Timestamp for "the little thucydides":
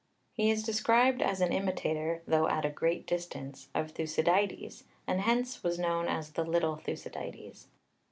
6.31-7.67